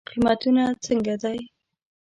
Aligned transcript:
قیمتونه 0.09 0.63
څنګه 0.85 1.15
دی؟ 1.21 1.39